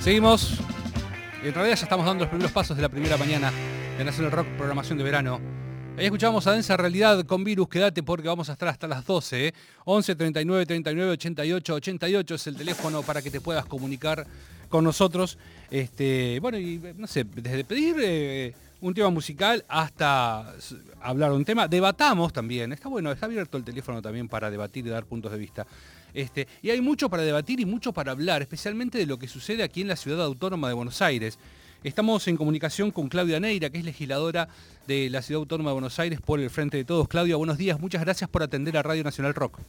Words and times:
Seguimos. 0.00 0.58
En 1.42 1.52
realidad 1.52 1.76
ya 1.76 1.82
estamos 1.82 2.06
dando 2.06 2.24
los 2.24 2.30
primeros 2.30 2.52
pasos 2.52 2.74
de 2.74 2.82
la 2.82 2.88
primera 2.88 3.18
mañana 3.18 3.52
de 3.98 4.02
Nacional 4.02 4.32
Rock, 4.32 4.46
programación 4.56 4.96
de 4.96 5.04
verano. 5.04 5.38
Ahí 5.98 6.06
escuchamos 6.06 6.46
a 6.46 6.52
Densa 6.52 6.74
Realidad 6.78 7.26
con 7.26 7.44
Virus, 7.44 7.68
quédate 7.68 8.02
porque 8.02 8.26
vamos 8.26 8.48
a 8.48 8.52
estar 8.54 8.68
hasta 8.68 8.88
las 8.88 9.04
12. 9.04 9.52
11 9.84 10.16
39 10.16 10.64
39 10.64 11.12
88 11.12 11.74
88 11.74 12.34
es 12.34 12.46
el 12.46 12.56
teléfono 12.56 13.02
para 13.02 13.20
que 13.20 13.30
te 13.30 13.42
puedas 13.42 13.66
comunicar 13.66 14.26
con 14.70 14.84
nosotros. 14.84 15.36
Este, 15.70 16.38
bueno, 16.40 16.58
y 16.58 16.80
no 16.96 17.06
sé, 17.06 17.24
desde 17.24 17.62
pedir 17.64 17.96
eh, 18.00 18.54
un 18.80 18.94
tema 18.94 19.10
musical 19.10 19.66
hasta 19.68 20.54
hablar 21.02 21.32
un 21.32 21.44
tema. 21.44 21.68
Debatamos 21.68 22.32
también, 22.32 22.72
está 22.72 22.88
bueno, 22.88 23.12
está 23.12 23.26
abierto 23.26 23.58
el 23.58 23.64
teléfono 23.64 24.00
también 24.00 24.28
para 24.28 24.50
debatir 24.50 24.86
y 24.86 24.88
dar 24.88 25.04
puntos 25.04 25.30
de 25.30 25.36
vista. 25.36 25.66
Este, 26.14 26.46
y 26.62 26.70
hay 26.70 26.80
mucho 26.80 27.08
para 27.08 27.22
debatir 27.22 27.60
y 27.60 27.64
mucho 27.64 27.92
para 27.92 28.12
hablar, 28.12 28.42
especialmente 28.42 28.98
de 28.98 29.06
lo 29.06 29.18
que 29.18 29.28
sucede 29.28 29.62
aquí 29.62 29.82
en 29.82 29.88
la 29.88 29.96
ciudad 29.96 30.24
autónoma 30.24 30.68
de 30.68 30.74
Buenos 30.74 31.02
Aires. 31.02 31.38
Estamos 31.82 32.28
en 32.28 32.36
comunicación 32.36 32.90
con 32.90 33.08
Claudia 33.08 33.40
Neira, 33.40 33.70
que 33.70 33.78
es 33.78 33.84
legisladora 33.84 34.48
de 34.86 35.08
la 35.08 35.22
Ciudad 35.22 35.40
Autónoma 35.40 35.70
de 35.70 35.74
Buenos 35.74 35.98
Aires 35.98 36.20
por 36.20 36.38
el 36.38 36.50
Frente 36.50 36.76
de 36.76 36.84
Todos. 36.84 37.08
Claudia, 37.08 37.36
buenos 37.36 37.56
días, 37.56 37.80
muchas 37.80 38.02
gracias 38.02 38.28
por 38.28 38.42
atender 38.42 38.76
a 38.76 38.82
Radio 38.82 39.02
Nacional 39.02 39.34
Rock. 39.34 39.60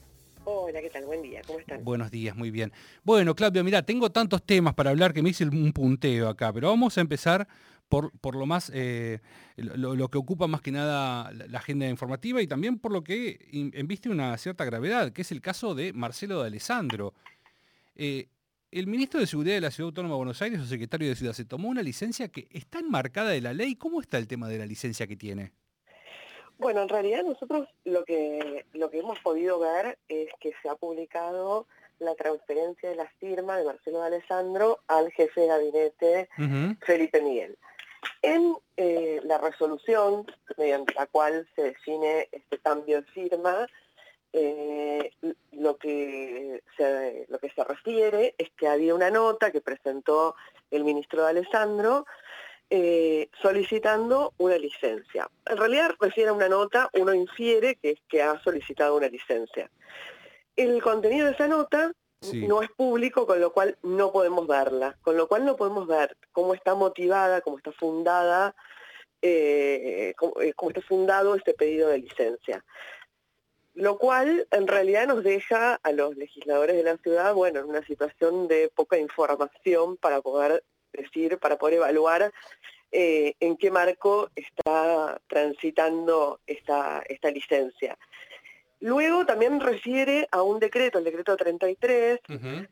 Hola, 0.44 0.81
¿qué 0.81 0.90
tal? 0.90 1.05
Buen 1.05 1.22
día, 1.22 1.41
¿cómo 1.48 1.59
están? 1.59 1.84
Buenos 1.86 2.12
días, 2.12 2.36
muy 2.36 2.52
bien. 2.52 2.73
Bueno, 3.03 3.34
Claudia, 3.34 3.64
mira, 3.64 3.81
tengo 3.84 4.09
tantos 4.09 4.44
temas 4.44 4.73
para 4.73 4.89
hablar 4.89 5.14
que 5.14 5.22
me 5.22 5.30
hice 5.30 5.45
un 5.45 5.72
punteo 5.72 6.28
acá, 6.28 6.52
pero 6.52 6.67
vamos 6.67 6.98
a 6.98 7.02
empezar 7.02 7.48
por, 7.91 8.18
por 8.20 8.38
lo 8.38 8.45
más, 8.45 8.72
eh, 8.73 9.20
lo, 9.58 10.08
que 10.08 10.18
ocupa 10.18 10.48
más 10.48 10.62
que 10.62 10.72
nada 10.72 11.30
la, 11.34 11.59
agenda 11.59 11.90
informativa 11.90 12.41
y 12.41 12.48
también 12.48 12.80
por 12.80 12.94
lo 12.94 13.04
que 13.04 13.38
enviste 13.52 14.09
una 14.09 14.38
cierta 14.38 14.64
gravedad, 14.64 15.12
que 15.12 15.23
es 15.23 15.31
el 15.34 15.41
caso 15.41 15.76
de 15.76 15.91
Marcelo 15.91 16.40
de 16.40 16.48
Alessandro. 16.48 17.14
Eh, 17.98 18.30
el 18.72 18.88
ministro 18.88 19.20
de 19.20 19.27
Seguridad 19.27 19.55
de 19.55 19.62
la 19.62 19.72
Ciudad 19.72 19.90
Autónoma 19.90 20.16
de 20.16 20.20
Buenos 20.20 20.41
Aires, 20.41 20.62
o 20.62 20.66
secretario 20.66 21.09
de 21.09 21.16
Ciudad, 21.16 21.34
se 21.34 21.44
tomó 21.44 21.67
una 21.67 21.84
licencia 21.84 22.30
que 22.30 22.47
está 22.52 22.80
enmarcada 22.80 23.31
de 23.31 23.42
la 23.42 23.53
ley. 23.53 23.75
¿Cómo 23.75 24.00
está 24.00 24.17
el 24.17 24.28
tema 24.28 24.47
de 24.47 24.58
la 24.58 24.66
licencia 24.66 25.06
que 25.06 25.17
tiene? 25.17 25.52
Bueno, 26.58 26.84
en 26.84 26.88
realidad 26.88 27.23
nosotros 27.25 27.67
lo 27.84 28.06
que, 28.06 28.66
lo 28.72 28.89
que 28.89 29.00
hemos 29.00 29.19
podido 29.19 29.59
ver 29.59 30.00
es 30.08 30.30
que 30.39 30.53
se 30.62 30.69
ha 30.69 30.75
publicado 30.75 31.67
la 32.00 32.16
transferencia 32.16 32.89
de 32.89 32.95
la 32.95 33.09
firma 33.19 33.58
de 33.58 33.66
Marcelo 33.66 34.00
de 34.00 34.08
Alessandro 34.08 34.80
al 34.88 35.12
jefe 35.12 35.42
de 35.42 35.47
gabinete 35.47 36.30
Felipe 36.86 37.22
Miguel. 37.22 37.58
En 38.21 38.55
eh, 38.77 39.19
la 39.23 39.38
resolución 39.38 40.25
mediante 40.57 40.94
la 40.94 41.07
cual 41.07 41.47
se 41.55 41.63
define 41.63 42.30
este 42.31 42.59
cambio 42.59 43.02
de 43.02 43.07
firma, 43.11 43.67
eh, 44.33 45.11
lo, 45.52 45.77
que 45.77 46.63
se, 46.77 47.25
lo 47.29 47.39
que 47.39 47.49
se 47.49 47.63
refiere 47.63 48.33
es 48.38 48.49
que 48.52 48.67
había 48.67 48.95
una 48.95 49.09
nota 49.09 49.52
que 49.52 49.61
presentó 49.61 50.35
el 50.69 50.83
ministro 50.83 51.23
de 51.23 51.29
Alessandro 51.29 52.05
eh, 52.69 53.29
solicitando 53.41 54.33
una 54.38 54.57
licencia. 54.57 55.29
En 55.45 55.57
realidad 55.57 55.95
refiere 55.99 56.29
a 56.29 56.33
una 56.33 56.47
nota, 56.47 56.89
uno 56.94 57.13
infiere 57.13 57.75
que, 57.75 57.97
que 58.07 58.22
ha 58.22 58.41
solicitado 58.41 58.95
una 58.95 59.09
licencia. 59.09 59.69
El 60.55 60.81
contenido 60.81 61.25
de 61.25 61.33
esa 61.33 61.47
nota 61.47 61.91
no 62.33 62.61
es 62.61 62.69
público, 62.69 63.25
con 63.25 63.39
lo 63.39 63.52
cual 63.52 63.77
no 63.81 64.11
podemos 64.11 64.47
verla, 64.47 64.97
con 65.02 65.17
lo 65.17 65.27
cual 65.27 65.45
no 65.45 65.55
podemos 65.55 65.88
ver 65.88 66.16
cómo 66.31 66.53
está 66.53 66.75
motivada, 66.75 67.41
cómo 67.41 67.58
está 67.58 67.72
fundada, 67.72 68.55
eh, 69.22 70.13
cómo, 70.17 70.33
cómo 70.55 70.69
está 70.69 70.81
fundado 70.81 71.36
este 71.36 71.53
pedido 71.53 71.89
de 71.89 72.00
licencia. 72.00 72.63
Lo 73.73 73.97
cual 73.97 74.47
en 74.52 74.67
realidad 74.67 75.08
nos 75.08 75.23
deja 75.23 75.75
a 75.75 75.91
los 75.94 76.16
legisladores 76.17 76.75
de 76.75 76.83
la 76.83 76.97
ciudad, 76.97 77.33
bueno, 77.33 77.61
en 77.61 77.66
una 77.66 77.83
situación 77.83 78.47
de 78.47 78.69
poca 78.73 78.97
información 78.97 79.97
para 79.97 80.22
poder 80.22 80.63
decir, 80.91 81.39
para 81.39 81.58
poder 81.58 81.75
evaluar 81.75 82.33
eh, 82.91 83.35
en 83.39 83.56
qué 83.56 83.72
marco 83.72 84.30
está 84.35 85.22
transitando 85.28 86.41
esta, 86.46 87.01
esta 87.07 87.31
licencia. 87.31 87.97
Luego 88.81 89.28
también 89.28 89.59
refiere 89.59 90.28
a 90.31 90.42
un 90.42 90.59
decreto, 90.59 90.97
el 90.97 91.03
decreto 91.03 91.38
33, 91.38 92.19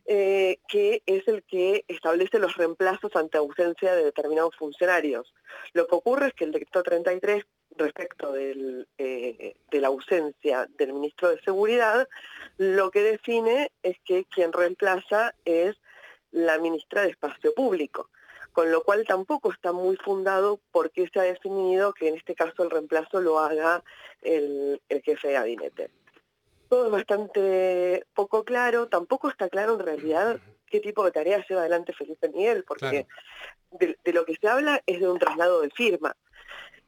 eh, 0.05 0.57
que 0.67 1.03
es 1.05 1.27
el 1.27 1.43
que 1.43 1.85
establece 1.87 2.39
los 2.39 2.57
reemplazos 2.57 3.15
ante 3.15 3.37
ausencia 3.37 3.93
de 3.93 4.05
determinados 4.05 4.55
funcionarios. 4.55 5.31
Lo 5.73 5.85
que 5.85 5.95
ocurre 5.95 6.27
es 6.27 6.33
que 6.33 6.45
el 6.45 6.51
decreto 6.51 6.81
33 6.81 7.45
respecto 7.77 8.33
del, 8.33 8.87
eh, 8.97 9.55
de 9.69 9.81
la 9.81 9.89
ausencia 9.89 10.67
del 10.77 10.93
ministro 10.93 11.29
de 11.29 11.41
Seguridad, 11.41 12.09
lo 12.57 12.89
que 12.89 13.03
define 13.03 13.71
es 13.83 13.97
que 14.03 14.25
quien 14.25 14.51
reemplaza 14.51 15.35
es 15.45 15.75
la 16.31 16.57
ministra 16.57 17.03
de 17.03 17.09
Espacio 17.09 17.53
Público, 17.53 18.09
con 18.51 18.71
lo 18.71 18.83
cual 18.83 19.05
tampoco 19.07 19.51
está 19.51 19.71
muy 19.71 19.95
fundado 19.97 20.59
porque 20.71 21.07
se 21.13 21.19
ha 21.19 21.23
definido 21.23 21.93
que 21.93 22.09
en 22.09 22.15
este 22.15 22.35
caso 22.35 22.63
el 22.63 22.71
reemplazo 22.71 23.21
lo 23.21 23.39
haga 23.39 23.83
el, 24.21 24.81
jefe 25.03 25.29
de 25.29 25.33
gabinete. 25.33 25.89
Todo 26.69 26.85
es 26.85 26.91
bastante 26.91 28.05
poco 28.13 28.43
claro, 28.43 28.87
tampoco 28.87 29.29
está 29.29 29.49
claro 29.49 29.73
en 29.73 29.79
realidad 29.79 30.39
qué 30.67 30.79
tipo 30.79 31.03
de 31.03 31.11
tareas 31.11 31.45
lleva 31.49 31.61
adelante 31.61 31.93
Felipe 31.93 32.29
Miguel, 32.29 32.63
porque 32.63 33.07
de, 33.71 33.97
lo 34.13 34.25
que 34.25 34.35
se 34.35 34.47
habla 34.47 34.81
es 34.85 34.99
de 34.99 35.09
un 35.09 35.19
traslado 35.19 35.61
de 35.61 35.71
firma. 35.71 36.15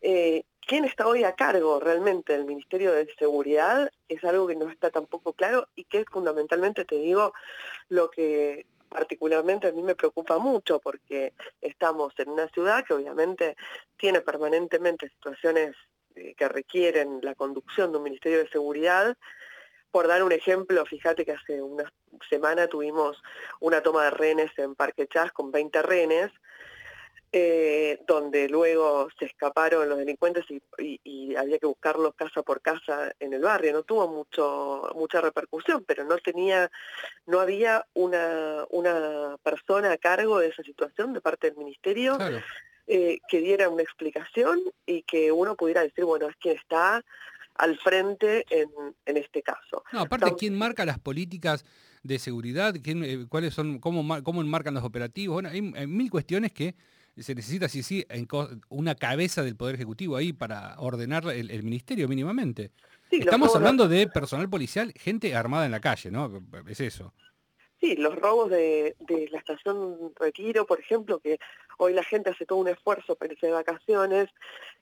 Eh, 0.01 0.43
quién 0.65 0.85
está 0.85 1.07
hoy 1.07 1.23
a 1.23 1.35
cargo 1.35 1.79
realmente 1.79 2.33
del 2.33 2.45
Ministerio 2.45 2.91
de 2.93 3.07
Seguridad 3.17 3.91
es 4.07 4.23
algo 4.23 4.47
que 4.47 4.55
no 4.55 4.69
está 4.69 4.89
tampoco 4.89 5.33
claro 5.33 5.67
y 5.75 5.83
que 5.85 5.99
es 5.99 6.05
fundamentalmente, 6.11 6.85
te 6.85 6.95
digo, 6.95 7.33
lo 7.89 8.09
que 8.09 8.65
particularmente 8.89 9.67
a 9.67 9.71
mí 9.71 9.81
me 9.81 9.95
preocupa 9.95 10.37
mucho 10.37 10.79
porque 10.79 11.33
estamos 11.61 12.13
en 12.17 12.29
una 12.29 12.49
ciudad 12.49 12.83
que 12.85 12.93
obviamente 12.93 13.55
tiene 13.97 14.21
permanentemente 14.21 15.09
situaciones 15.09 15.75
eh, 16.15 16.35
que 16.35 16.49
requieren 16.49 17.19
la 17.21 17.35
conducción 17.35 17.91
de 17.91 17.97
un 17.97 18.03
Ministerio 18.03 18.39
de 18.39 18.49
Seguridad. 18.49 19.17
Por 19.91 20.07
dar 20.07 20.23
un 20.23 20.31
ejemplo, 20.31 20.85
fíjate 20.85 21.25
que 21.25 21.33
hace 21.33 21.61
una 21.61 21.91
semana 22.29 22.67
tuvimos 22.67 23.21
una 23.59 23.81
toma 23.81 24.05
de 24.05 24.11
rehenes 24.11 24.51
en 24.57 24.75
Parque 24.75 25.07
Chas 25.07 25.31
con 25.31 25.51
20 25.51 25.81
rehenes, 25.81 26.31
eh, 27.33 27.99
donde 28.07 28.49
luego 28.49 29.07
se 29.17 29.25
escaparon 29.25 29.87
los 29.87 29.97
delincuentes 29.97 30.45
y, 30.77 31.35
había 31.35 31.59
que 31.59 31.65
buscarlos 31.65 32.13
casa 32.15 32.43
por 32.43 32.61
casa 32.61 33.13
en 33.19 33.33
el 33.33 33.41
barrio. 33.41 33.71
No 33.71 33.83
tuvo 33.83 34.07
mucho, 34.09 34.91
mucha 34.95 35.21
repercusión, 35.21 35.83
pero 35.85 36.03
no 36.03 36.17
tenía, 36.17 36.69
no 37.25 37.39
había 37.39 37.85
una, 37.93 38.65
una 38.69 39.37
persona 39.43 39.93
a 39.93 39.97
cargo 39.97 40.39
de 40.39 40.49
esa 40.49 40.61
situación 40.61 41.13
de 41.13 41.21
parte 41.21 41.47
del 41.47 41.57
ministerio 41.57 42.17
eh, 42.87 43.19
que 43.29 43.39
diera 43.39 43.69
una 43.69 43.83
explicación 43.83 44.61
y 44.85 45.03
que 45.03 45.31
uno 45.31 45.55
pudiera 45.55 45.81
decir, 45.81 46.03
bueno, 46.03 46.27
es 46.27 46.35
quien 46.35 46.57
está 46.57 47.01
al 47.61 47.77
frente 47.77 48.43
en, 48.49 48.69
en 49.05 49.17
este 49.17 49.43
caso. 49.43 49.83
No, 49.93 50.01
aparte, 50.01 50.33
¿quién 50.37 50.57
marca 50.57 50.83
las 50.83 50.97
políticas 50.97 51.63
de 52.01 52.17
seguridad? 52.17 52.73
¿Quién, 52.83 53.03
eh, 53.03 53.25
¿Cuáles 53.29 53.53
son, 53.53 53.77
cómo, 53.77 54.23
cómo 54.23 54.41
enmarcan 54.41 54.73
los 54.73 54.83
operativos? 54.83 55.35
Bueno, 55.35 55.49
hay 55.49 55.61
mil 55.61 56.09
cuestiones 56.09 56.51
que 56.51 56.73
se 57.17 57.35
necesita, 57.35 57.69
sí, 57.69 57.83
sí, 57.83 58.03
una 58.69 58.95
cabeza 58.95 59.43
del 59.43 59.55
Poder 59.55 59.75
Ejecutivo 59.75 60.15
ahí 60.15 60.33
para 60.33 60.79
ordenar 60.79 61.27
el, 61.27 61.61
ministerio 61.61 62.07
mínimamente. 62.07 62.71
Estamos 63.11 63.55
hablando 63.55 63.87
de 63.87 64.07
personal 64.07 64.49
policial, 64.49 64.91
gente 64.95 65.35
armada 65.35 65.65
en 65.65 65.71
la 65.71 65.81
calle, 65.81 66.09
¿no? 66.09 66.43
Es 66.67 66.79
eso. 66.79 67.13
Sí, 67.81 67.95
los 67.95 68.15
robos 68.15 68.51
de, 68.51 68.95
la 69.31 69.39
estación 69.39 70.13
Retiro, 70.15 70.67
por 70.67 70.79
ejemplo, 70.79 71.19
que 71.19 71.39
hoy 71.79 71.93
la 71.93 72.03
gente 72.03 72.29
hace 72.29 72.45
todo 72.45 72.59
un 72.59 72.67
esfuerzo 72.67 73.15
para 73.15 73.33
irse 73.33 73.47
de 73.47 73.53
vacaciones 73.53 74.29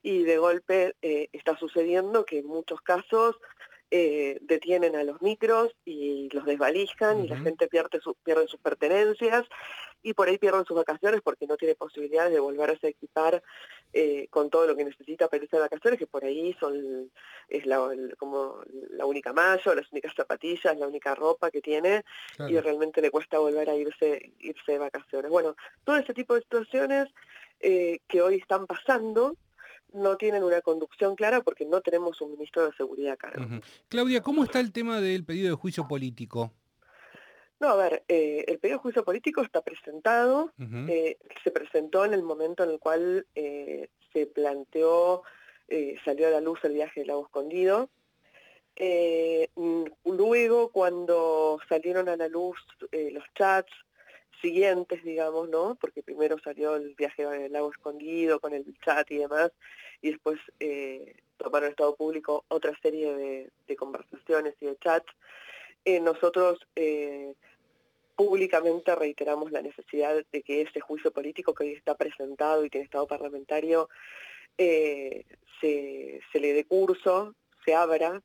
y 0.04 0.24
de 0.24 0.38
golpe 0.38 0.96
eh, 1.02 1.30
está 1.32 1.58
sucediendo 1.58 2.26
que 2.26 2.40
en 2.40 2.48
muchos 2.48 2.82
casos 2.82 3.38
eh, 3.92 4.38
detienen 4.42 4.96
a 4.96 5.04
los 5.04 5.22
micros 5.22 5.76
y 5.84 6.30
los 6.30 6.46
desvalijan 6.46 7.24
y 7.24 7.28
la 7.28 7.40
gente 7.40 7.68
pierde, 7.68 8.00
pierde 8.24 8.48
sus 8.48 8.60
pertenencias 8.60 9.46
y 10.04 10.14
por 10.14 10.28
ahí 10.28 10.38
pierden 10.38 10.66
sus 10.66 10.78
vacaciones 10.78 11.22
porque 11.22 11.48
no 11.48 11.58
tiene 11.58 11.76
posibilidades 11.76 12.32
de 12.32 12.40
volverse 12.40 12.88
a 12.88 12.90
equipar 12.92 13.42
eh, 13.92 14.28
con 14.30 14.50
todo 14.50 14.68
lo 14.68 14.76
que 14.76 14.86
necesita 14.86 15.28
para 15.28 15.44
irse 15.44 15.56
de 15.56 15.64
vacaciones, 15.64 16.00
que 16.00 16.08
por 16.08 16.24
ahí 16.24 16.56
son 16.60 17.12
es 17.48 17.66
la, 17.66 17.90
como 18.18 18.62
la 18.92 19.06
única 19.06 19.34
mayo, 19.34 19.74
las 19.74 19.92
únicas 19.92 20.14
zapatillas, 20.16 20.78
la 20.78 20.88
única 20.88 21.16
ropa 21.16 21.50
que 21.50 21.62
tiene 21.62 22.04
y 22.48 22.60
realmente 22.60 23.02
le 23.02 23.12
cuesta 23.12 23.40
volver 23.40 23.70
a 23.70 23.76
irse, 23.76 24.34
irse 24.40 24.72
de 24.72 24.78
vacaciones. 24.78 25.32
Bueno, 25.32 25.56
todo 25.84 25.98
ese 25.98 26.14
tipo 26.14 26.36
de 26.36 26.42
situaciones 26.42 27.08
eh, 27.60 28.00
que 28.08 28.22
hoy 28.22 28.36
están 28.36 28.68
pasando, 28.68 29.36
no 29.94 30.18
tienen 30.18 30.44
una 30.44 30.62
conducción 30.62 31.16
clara 31.16 31.42
porque 31.42 31.66
no 31.66 31.82
tenemos 31.82 32.22
un 32.22 32.32
ministro 32.32 32.66
de 32.66 32.74
Seguridad 32.76 33.14
a 33.14 33.18
cargo. 33.18 33.46
Claudia, 33.88 34.22
¿cómo 34.22 34.44
está 34.44 34.60
el 34.60 34.72
tema 34.72 35.02
del 35.02 35.26
pedido 35.26 35.50
de 35.50 35.56
juicio 35.56 35.88
político? 35.88 36.52
No, 37.60 37.70
a 37.70 37.76
ver, 37.76 38.04
eh, 38.08 38.46
el 38.48 38.60
pedido 38.60 38.78
de 38.78 38.84
juicio 38.84 39.04
político 39.04 39.42
está 39.42 39.62
presentado, 39.62 40.54
eh, 40.88 41.18
se 41.44 41.52
presentó 41.52 42.06
en 42.06 42.14
el 42.14 42.24
momento 42.24 42.64
en 42.64 42.70
el 42.70 42.80
cual 42.80 43.26
eh, 43.36 43.90
se 44.14 44.28
planteó, 44.28 45.24
salió 46.06 46.28
a 46.28 46.32
la 46.32 46.42
luz 46.42 46.60
el 46.64 46.74
viaje 46.74 47.02
del 47.02 47.08
lago 47.08 47.26
escondido. 47.26 47.90
luego, 50.06 50.72
cuando 50.72 51.60
salieron 51.68 52.08
a 52.08 52.16
la 52.16 52.30
luz 52.30 52.58
los 52.92 53.24
chats, 53.36 53.72
siguientes, 54.42 55.04
digamos, 55.04 55.50
¿no? 55.50 55.76
Porque 55.76 56.04
primero 56.04 56.38
salió 56.40 56.76
el 56.76 56.94
viaje 56.96 57.26
al 57.26 57.52
lago 57.52 57.72
escondido 57.72 58.40
con 58.40 58.54
el 58.54 58.66
chat 58.84 59.10
y 59.12 59.18
demás, 59.18 59.52
y 60.02 60.12
después 60.12 60.40
eh, 60.60 61.16
tomaron 61.38 61.70
Estado 61.70 61.96
Público 61.96 62.46
otra 62.48 62.78
serie 62.82 63.50
de, 63.68 63.76
conversaciones 63.76 64.56
y 64.60 64.66
de 64.68 64.78
chats. 64.78 65.12
Eh, 65.86 66.00
nosotros 66.00 66.60
eh, 66.76 67.34
públicamente 68.16 68.96
reiteramos 68.96 69.52
la 69.52 69.62
necesidad 69.62 70.26
de 70.32 70.42
que 70.42 70.62
ese 70.62 70.80
juicio 70.80 71.12
político 71.12 71.54
que 71.54 71.64
hoy 71.64 71.74
está 71.74 71.96
presentado 71.96 72.66
y 72.66 72.70
tiene 72.70 72.86
Estado 72.86 73.08
parlamentario 73.08 73.90
se, 74.58 75.26
se 75.62 76.40
le 76.40 76.54
dé 76.54 76.66
curso, 76.66 77.34
se 77.64 77.74
abra, 77.74 78.22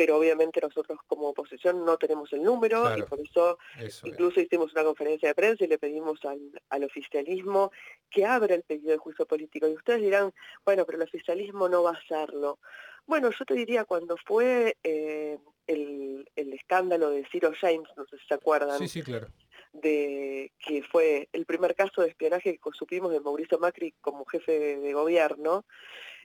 pero 0.00 0.16
obviamente 0.16 0.62
nosotros 0.62 0.98
como 1.06 1.28
oposición 1.28 1.84
no 1.84 1.98
tenemos 1.98 2.32
el 2.32 2.42
número 2.42 2.96
y 2.96 3.02
por 3.02 3.20
eso, 3.20 3.58
incluso 4.04 4.40
hicimos 4.40 4.72
una 4.72 4.82
conferencia 4.82 5.28
de 5.28 5.34
prensa 5.34 5.62
y 5.62 5.66
le 5.66 5.76
pedimos 5.76 6.18
al, 6.24 6.84
oficialismo 6.84 7.70
que 8.08 8.24
abra 8.24 8.54
el 8.54 8.62
pedido 8.62 8.92
de 8.92 8.96
juicio 8.96 9.26
político. 9.26 9.68
Y 9.68 9.74
ustedes 9.74 10.00
dirán, 10.00 10.32
bueno, 10.64 10.86
pero 10.86 10.96
el 10.96 11.04
oficialismo 11.04 11.68
no 11.68 11.82
va 11.82 11.90
a 11.90 11.98
hacerlo. 11.98 12.60
Bueno, 13.04 13.28
yo 13.38 13.44
te 13.44 13.52
diría, 13.52 13.84
cuando 13.84 14.16
fue 14.16 14.78
eh, 14.82 15.36
el, 15.66 16.26
escándalo 16.34 17.10
de 17.10 17.26
Ciro 17.30 17.52
James, 17.60 17.90
no 17.94 18.06
sé 18.06 18.16
si 18.16 18.26
se 18.26 18.32
acuerdan, 18.32 18.78
sí, 18.78 18.88
sí, 18.88 19.02
claro. 19.02 19.26
de 19.74 20.50
que 20.64 20.82
fue 20.82 21.28
el 21.34 21.44
primer 21.44 21.74
caso 21.74 22.00
de 22.00 22.08
espionaje 22.08 22.54
que 22.54 22.70
supimos 22.72 23.12
de 23.12 23.20
Mauricio 23.20 23.58
Macri 23.58 23.92
como 24.00 24.24
jefe 24.24 24.78
de 24.78 24.92
gobierno, 24.94 25.66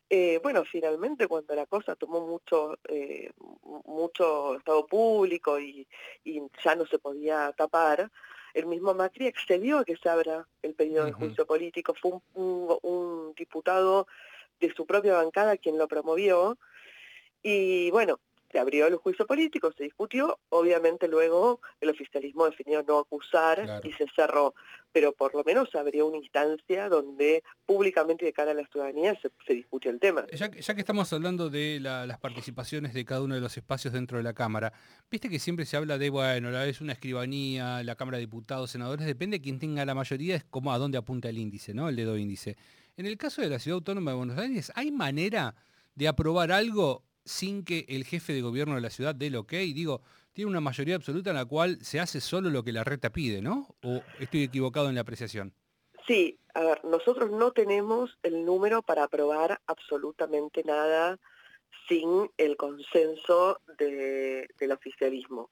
eh, 0.10 0.40
bueno, 0.44 0.63
finalmente 0.66 1.28
cuando 1.28 1.56
la 1.56 1.66
cosa 1.66 1.96
tomó 1.96 2.22
mucho, 2.22 2.78
eh, 2.88 3.31
mucho 3.86 4.56
estado 4.56 4.86
público 4.86 5.60
y, 5.60 5.88
ya 6.63 6.75
no 6.75 6.86
se 6.86 7.00
podía 7.00 7.52
tapar, 7.54 8.12
el 8.54 8.68
mismo 8.68 8.94
Macri 8.94 9.28
excedió 9.28 9.80
a 9.80 9.86
que 9.86 9.98
se 9.98 10.07
abra 10.07 10.48
el 10.62 10.75
pedido 10.75 11.06
de 11.06 11.12
juicio 11.12 11.46
político. 11.46 11.94
Fue 12.00 12.19
un, 12.36 13.34
diputado 13.36 14.07
de 14.60 14.74
su 14.74 14.86
propia 14.86 15.16
bancada 15.16 15.57
quien 15.57 15.78
lo 15.78 15.88
promovió. 15.88 16.58
Y 17.42 17.92
bueno, 17.92 18.19
se 18.56 18.60
abrió 18.60 18.88
el 18.88 18.96
juicio 18.96 19.28
político, 19.28 19.74
se 19.78 19.84
discutió, 19.84 20.40
obviamente 20.48 21.10
luego 21.10 21.60
el 21.81 21.90
oficialismo 21.90 22.46
definió 22.46 22.84
no 22.84 23.00
acusar 23.00 23.81
y 23.84 23.92
se 23.92 24.06
cerró, 24.16 24.56
pero 24.94 25.12
por 25.12 25.36
lo 25.36 25.44
menos 25.44 25.75
abrió 25.75 26.07
una 26.07 26.19
instancia 26.19 26.88
donde 26.88 27.44
públicamente 27.66 28.24
de 28.24 28.31
cara 28.31 28.52
a 28.52 28.54
la 28.54 28.66
ciudadanía 28.68 29.13
se, 29.22 29.30
se 29.46 29.56
discute 29.56 29.90
el 29.90 30.00
tema. 30.00 30.25
Ya, 30.31 30.50
que 30.50 30.62
estamos 30.62 31.12
hablando 31.12 31.50
de 31.50 31.81
las 31.81 32.18
participaciones 32.19 32.94
de 32.94 33.04
cada 33.04 33.24
uno 33.24 33.36
de 33.36 33.42
los 33.42 33.57
espacios 33.57 33.94
dentro 33.94 34.19
de 34.19 34.24
la 34.24 34.34
Cámara, 34.34 34.72
viste 35.12 35.28
que 35.28 35.40
siempre 35.40 35.66
se 35.66 35.75
habla 35.75 35.98
de, 35.98 36.10
bueno, 36.10 36.50
la 36.50 36.63
vez 36.63 36.80
una 36.80 36.94
escribanía, 36.94 37.84
la 37.84 37.96
Cámara 37.96 38.19
de 38.19 38.22
Diputados, 38.22 38.72
senadores, 38.72 39.06
depende 39.06 39.40
de 39.40 39.44
quién 39.44 39.60
tenga 39.60 39.84
la 39.84 39.96
mayoría, 39.96 40.38
es 40.38 40.46
como 40.46 40.72
a 40.72 40.78
dónde 40.78 40.98
apunta 40.98 41.28
el 41.28 41.38
índice, 41.38 41.74
¿no? 41.74 41.90
El 41.90 41.98
dedo 41.98 42.18
índice. 42.18 42.56
En 42.96 43.06
el 43.06 43.18
caso 43.18 43.42
de 43.42 43.50
la 43.50 43.60
Ciudad 43.60 43.75
Autónoma 43.75 44.12
de 44.12 44.18
Buenos 44.18 44.38
Aires, 44.38 44.72
¿hay 44.75 44.94
manera 44.94 45.56
de 45.94 46.08
aprobar 46.08 46.54
algo 46.54 47.04
sin 47.25 47.66
que 47.66 47.86
el 47.89 48.06
jefe 48.06 48.33
de 48.33 48.42
gobierno 48.42 48.75
de 48.75 48.81
la 48.81 48.89
ciudad 48.89 49.16
dé 49.16 49.27
el 49.27 49.36
ok. 49.36 49.51
Digo, 49.51 50.01
tiene 50.33 50.50
una 50.50 50.62
mayoría 50.62 50.95
absoluta 50.95 51.31
en 51.31 51.36
la 51.36 51.45
cual 51.45 51.80
se 51.81 52.00
hace 52.00 52.22
solo 52.22 52.50
lo 52.50 52.63
que 52.63 52.72
la 52.72 52.83
reta 52.83 53.12
pide, 53.12 53.42
¿no? 53.42 53.75
¿O 53.83 54.01
estoy 54.19 54.44
equivocado 54.44 54.89
en 54.89 54.95
la 54.95 55.01
apreciación? 55.01 55.54
Sí, 56.07 56.38
a 56.54 56.62
ver, 56.62 56.86
nosotros 56.86 57.31
no 57.31 57.51
tenemos 57.51 58.18
el 58.22 58.45
número 58.45 58.81
para 58.83 59.04
aprobar 59.04 59.60
absolutamente 59.66 60.63
nada 60.63 61.19
sin 61.88 62.30
el 62.38 62.57
consenso 62.57 63.60
del 63.77 64.72
oficialismo. 64.72 65.50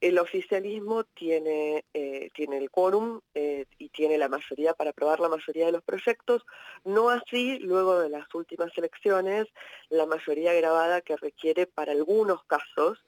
El 0.00 0.18
oficialismo 0.18 1.04
tiene, 1.04 1.84
eh, 1.94 2.28
tiene 2.34 2.58
el 2.58 2.70
quórum 2.70 3.20
eh, 3.34 3.66
y 3.78 3.88
tiene 3.88 4.18
la 4.18 4.28
mayoría 4.28 4.74
para 4.74 4.90
aprobar 4.90 5.20
la 5.20 5.28
mayoría 5.28 5.66
de 5.66 5.72
los 5.72 5.82
proyectos, 5.82 6.44
no 6.84 7.10
así 7.10 7.58
luego 7.60 8.00
de 8.00 8.10
las 8.10 8.32
últimas 8.34 8.76
elecciones 8.76 9.46
la 9.88 10.06
mayoría 10.06 10.52
grabada 10.54 11.00
que 11.00 11.16
requiere 11.16 11.66
para 11.66 11.92
algunos 11.92 12.44
casos 12.44 13.04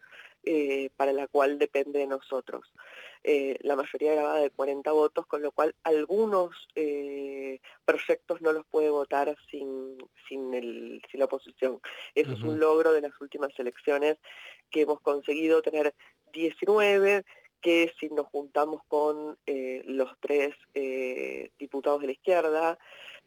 eh, 0.46 0.90
para 0.96 1.12
la 1.12 1.26
cual 1.26 1.58
depende 1.58 2.00
de 2.00 2.06
nosotros. 2.06 2.70
Eh, 3.22 3.56
la 3.62 3.76
mayoría 3.76 4.12
grabada 4.12 4.40
de 4.40 4.50
40 4.50 4.92
votos, 4.92 5.26
con 5.26 5.40
lo 5.40 5.52
cual 5.52 5.74
algunos 5.82 6.68
eh, 6.74 7.60
proyectos 7.84 8.42
no 8.42 8.52
los 8.52 8.66
puede 8.66 8.90
votar 8.90 9.34
sin, 9.50 9.96
sin, 10.28 10.52
el, 10.52 11.02
sin 11.10 11.20
la 11.20 11.26
oposición. 11.26 11.80
Eso 12.14 12.32
es 12.32 12.42
un 12.42 12.60
logro 12.60 12.92
de 12.92 13.00
las 13.00 13.18
últimas 13.20 13.58
elecciones 13.58 14.18
que 14.70 14.82
hemos 14.82 15.00
conseguido 15.00 15.62
tener 15.62 15.94
19 16.32 17.24
que 17.62 17.94
si 17.98 18.10
nos 18.10 18.26
juntamos 18.26 18.82
con 18.88 19.38
los 19.46 20.10
tres 20.20 20.54
diputados 21.58 22.02
de 22.02 22.06
la 22.08 22.12
izquierda, 22.12 22.78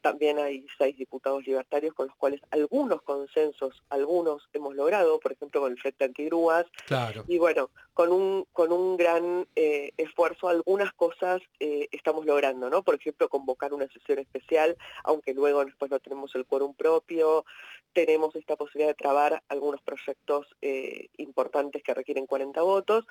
también 0.01 0.39
hay 0.39 0.65
seis 0.77 0.97
diputados 0.97 1.45
libertarios 1.45 1.93
con 1.93 2.07
los 2.07 2.15
cuales 2.15 2.41
algunos 2.51 3.01
consensos, 3.01 3.81
algunos 3.89 4.47
hemos 4.53 4.75
logrado, 4.75 5.19
por 5.19 5.31
ejemplo 5.31 5.61
con 5.61 5.71
el 5.71 5.79
Frente 5.79 6.05
Antigrúas. 6.05 6.65
Claro. 6.85 7.23
Y 7.27 7.37
bueno, 7.37 7.69
con 7.93 8.11
un, 8.11 8.45
con 8.53 8.71
un 8.71 8.97
gran 8.97 9.47
eh, 9.55 9.91
esfuerzo 9.97 10.49
algunas 10.49 10.93
cosas 10.93 11.41
eh, 11.59 11.87
estamos 11.91 12.25
logrando, 12.25 12.69
¿no? 12.69 12.83
Por 12.83 12.95
ejemplo, 12.95 13.29
convocar 13.29 13.73
una 13.73 13.87
sesión 13.87 14.19
especial, 14.19 14.77
aunque 15.03 15.33
luego 15.33 15.65
después 15.65 15.89
no 15.91 15.99
tenemos 15.99 16.33
el 16.35 16.45
quórum 16.45 16.73
propio, 16.75 17.45
tenemos 17.93 18.35
esta 18.35 18.55
posibilidad 18.55 18.91
de 18.91 18.93
trabar 18.93 19.41
algunos 19.49 19.81
proyectos 19.81 20.45
eh, 20.61 21.07
importantes 21.17 21.81
que 21.81 21.95
requieren 21.95 22.27
40 22.27 22.61
votos, 22.61 23.05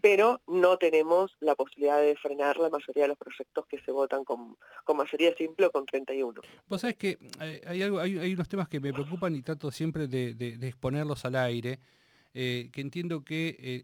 pero 0.00 0.40
no 0.48 0.78
tenemos 0.78 1.36
la 1.38 1.54
posibilidad 1.54 2.00
de 2.00 2.16
frenar 2.16 2.56
la 2.56 2.68
mayoría 2.68 3.04
de 3.04 3.08
los 3.10 3.18
proyectos 3.18 3.66
que 3.66 3.80
se 3.82 3.92
votan 3.92 4.24
con, 4.24 4.56
con 4.84 4.96
mayoría 4.96 5.32
simple 5.36 5.66
o 5.66 5.70
con 5.70 5.86
31. 5.86 6.31
Vos 6.68 6.80
sabés 6.80 6.96
que 6.96 7.18
eh, 7.40 7.60
hay, 7.66 7.82
algo, 7.82 8.00
hay, 8.00 8.32
unos 8.32 8.48
temas 8.48 8.68
que 8.68 8.80
me 8.80 8.92
preocupan 8.92 9.34
y 9.34 9.42
trato 9.42 9.70
siempre 9.70 10.08
de, 10.08 10.58
exponerlos 10.62 11.24
al 11.24 11.36
aire, 11.36 11.80
eh, 12.34 12.70
que 12.72 12.80
entiendo 12.80 13.22
que 13.22 13.74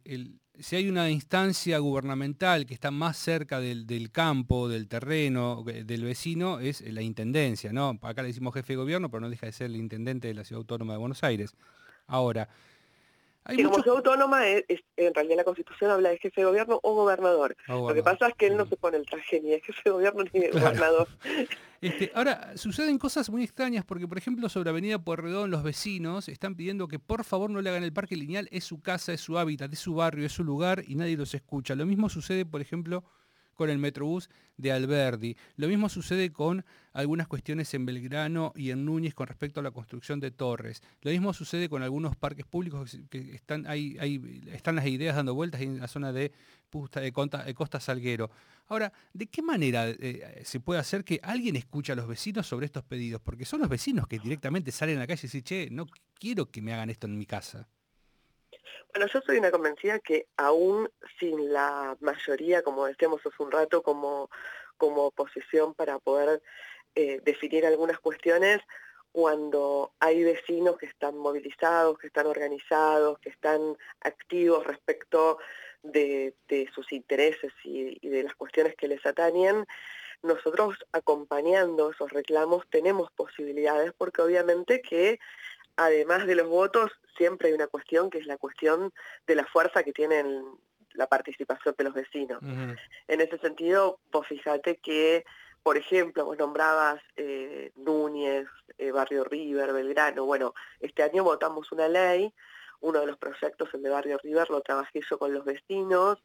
si 0.58 0.76
hay 0.76 0.88
una 0.88 1.10
instancia 1.10 1.78
gubernamental 1.78 2.66
que 2.66 2.74
está 2.74 2.90
más 2.90 3.16
cerca 3.16 3.60
del, 3.60 4.10
campo, 4.10 4.68
del 4.68 4.88
terreno, 4.88 5.62
del 5.64 6.04
vecino, 6.04 6.58
es 6.58 6.80
la 6.80 7.02
intendencia, 7.02 7.72
¿no? 7.72 7.98
Acá 8.02 8.22
le 8.22 8.28
decimos 8.28 8.54
jefe 8.54 8.72
de 8.72 8.78
gobierno, 8.78 9.10
pero 9.10 9.20
no 9.20 9.30
deja 9.30 9.46
de 9.46 9.52
ser 9.52 9.66
el 9.66 9.76
intendente 9.76 10.28
de 10.28 10.34
la 10.34 10.44
Ciudad 10.44 10.60
Autónoma 10.60 10.94
de 10.94 10.98
Buenos 10.98 11.22
Aires. 11.22 11.54
Ahora, 12.06 12.48
como 13.44 13.82
ciudad 13.82 13.96
autónoma, 13.96 14.46
es, 14.46 14.64
en 14.96 15.14
realidad 15.14 15.36
la 15.36 15.44
Constitución 15.44 15.90
habla 15.90 16.10
de 16.10 16.18
jefe 16.18 16.40
de 16.40 16.46
gobierno 16.46 16.80
o 16.82 16.94
gobernador. 16.94 17.56
Lo 17.66 17.94
que 17.94 18.02
pasa 18.02 18.28
es 18.28 18.34
que 18.34 18.46
él 18.46 18.56
no 18.56 18.66
se 18.66 18.76
pone 18.76 18.98
el 18.98 19.06
traje 19.06 19.40
ni 19.40 19.50
de 19.50 19.60
jefe 19.60 19.80
de 19.84 19.90
gobierno 19.90 20.24
ni 20.32 20.40
de 20.40 20.50
gobernador. 20.52 21.08
Este, 21.80 22.10
ahora, 22.14 22.56
suceden 22.56 22.98
cosas 22.98 23.30
muy 23.30 23.44
extrañas 23.44 23.84
porque, 23.84 24.08
por 24.08 24.18
ejemplo, 24.18 24.48
sobre 24.48 24.70
Avenida 24.70 24.98
Pueyrredón, 24.98 25.50
los 25.50 25.62
vecinos 25.62 26.28
están 26.28 26.56
pidiendo 26.56 26.88
que 26.88 26.98
por 26.98 27.24
favor 27.24 27.50
no 27.50 27.62
le 27.62 27.70
hagan 27.70 27.84
el 27.84 27.92
parque 27.92 28.16
lineal, 28.16 28.48
es 28.50 28.64
su 28.64 28.80
casa, 28.80 29.12
es 29.12 29.20
su 29.20 29.38
hábitat, 29.38 29.72
es 29.72 29.78
su 29.78 29.94
barrio, 29.94 30.26
es 30.26 30.32
su 30.32 30.44
lugar 30.44 30.82
y 30.86 30.96
nadie 30.96 31.16
los 31.16 31.34
escucha. 31.34 31.74
Lo 31.74 31.86
mismo 31.86 32.08
sucede, 32.08 32.44
por 32.44 32.60
ejemplo, 32.60 33.04
con 33.58 33.70
el 33.70 33.78
Metrobús 33.78 34.30
de 34.56 34.70
Alberdi. 34.70 35.36
Lo 35.56 35.66
mismo 35.66 35.88
sucede 35.88 36.30
con 36.30 36.64
algunas 36.92 37.26
cuestiones 37.26 37.74
en 37.74 37.86
Belgrano 37.86 38.52
y 38.54 38.70
en 38.70 38.84
Núñez 38.84 39.14
con 39.14 39.26
respecto 39.26 39.58
a 39.58 39.64
la 39.64 39.72
construcción 39.72 40.20
de 40.20 40.30
torres. 40.30 40.80
Lo 41.02 41.10
mismo 41.10 41.32
sucede 41.32 41.68
con 41.68 41.82
algunos 41.82 42.14
parques 42.14 42.46
públicos 42.46 42.96
que 43.10 43.34
están, 43.34 43.66
hay, 43.66 43.98
están 44.52 44.76
las 44.76 44.86
ideas 44.86 45.16
dando 45.16 45.34
vueltas 45.34 45.60
en 45.60 45.80
la 45.80 45.88
zona 45.88 46.12
de, 46.12 46.30
de, 46.70 47.12
Costa, 47.12 47.80
Salguero. 47.80 48.30
Ahora, 48.68 48.92
¿de 49.12 49.26
qué 49.26 49.42
manera 49.42 49.88
eh, 49.88 50.42
se 50.44 50.60
puede 50.60 50.78
hacer 50.78 51.02
que 51.02 51.18
alguien 51.24 51.56
escuche 51.56 51.90
a 51.90 51.96
los 51.96 52.06
vecinos 52.06 52.46
sobre 52.46 52.66
estos 52.66 52.84
pedidos? 52.84 53.20
Porque 53.20 53.44
son 53.44 53.58
los 53.58 53.68
vecinos 53.68 54.06
que 54.06 54.20
directamente 54.20 54.70
salen 54.70 54.98
a 54.98 55.00
la 55.00 55.06
calle 55.08 55.22
y 55.24 55.26
dicen, 55.26 55.42
che, 55.42 55.68
no 55.72 55.86
quiero 56.14 56.48
que 56.48 56.62
me 56.62 56.72
hagan 56.72 56.90
esto 56.90 57.08
en 57.08 57.18
mi 57.18 57.26
casa. 57.26 57.66
Bueno, 58.92 59.06
yo 59.12 59.20
soy 59.20 59.38
una 59.38 59.50
convencida 59.50 59.98
que 59.98 60.26
aún 60.36 60.90
sin 61.18 61.52
la 61.52 61.96
mayoría, 62.00 62.62
como 62.62 62.86
decíamos 62.86 63.20
hace 63.24 63.42
un 63.42 63.50
rato, 63.50 63.82
como, 63.82 64.30
como 64.76 65.04
oposición 65.06 65.74
para 65.74 65.98
poder 65.98 66.42
eh, 66.94 67.20
definir 67.24 67.66
algunas 67.66 67.98
cuestiones, 67.98 68.60
cuando 69.12 69.92
hay 70.00 70.22
vecinos 70.22 70.76
que 70.78 70.86
están 70.86 71.16
movilizados, 71.16 71.98
que 71.98 72.06
están 72.06 72.26
organizados, 72.26 73.18
que 73.18 73.30
están 73.30 73.76
activos 74.00 74.66
respecto 74.66 75.38
de, 75.82 76.34
sus 76.74 76.92
intereses 76.92 77.52
y, 77.64 77.98
de 78.08 78.22
las 78.22 78.34
cuestiones 78.34 78.74
que 78.76 78.88
les 78.88 79.04
atañen, 79.06 79.66
nosotros 80.22 80.76
acompañando 80.92 81.90
esos 81.90 82.12
reclamos 82.12 82.68
tenemos 82.70 83.10
posibilidades 83.12 83.92
porque 83.96 84.22
obviamente 84.22 84.82
que 84.82 85.20
además 85.78 86.26
de 86.26 86.34
los 86.34 86.48
votos, 86.48 86.90
siempre 87.16 87.48
hay 87.48 87.54
una 87.54 87.68
cuestión 87.68 88.10
que 88.10 88.18
es 88.18 88.26
la 88.26 88.36
cuestión 88.36 88.92
de 89.26 89.34
la 89.36 89.46
fuerza 89.46 89.84
que 89.84 89.92
tienen 89.92 90.44
la 90.94 91.06
participación 91.06 91.74
de 91.78 91.84
los 91.84 91.94
vecinos. 91.94 92.42
En 92.42 93.20
ese 93.20 93.38
sentido, 93.38 94.00
vos 94.10 94.26
fíjate 94.26 94.78
que, 94.78 95.24
por 95.62 95.76
ejemplo, 95.76 96.24
vos 96.24 96.36
nombrabas 96.36 97.00
eh, 97.16 97.70
Núñez, 97.76 98.48
eh, 98.76 98.90
Barrio 98.90 99.22
River, 99.22 99.72
Belgrano, 99.72 100.24
bueno, 100.24 100.52
este 100.80 101.04
año 101.04 101.22
votamos 101.22 101.70
una 101.70 101.86
ley, 101.86 102.34
uno 102.80 103.00
de 103.00 103.06
los 103.06 103.16
proyectos, 103.16 103.72
el 103.72 103.82
de 103.82 103.90
Barrio 103.90 104.18
River, 104.18 104.50
lo 104.50 104.60
trabajé 104.60 105.00
yo 105.08 105.16
con 105.16 105.32
los 105.32 105.44
vecinos, 105.44 106.18